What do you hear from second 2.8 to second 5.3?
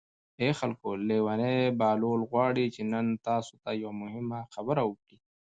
نن تاسو ته یوه مهمه خبره وکړي.